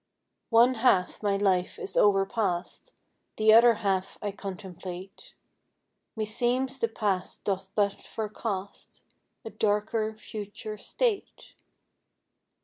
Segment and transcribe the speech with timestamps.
[0.49, 2.91] One half my life is overpast;
[3.37, 5.35] The other half I contemplate
[6.17, 9.03] Meseems the past doth but forecast
[9.45, 11.53] A darker future state.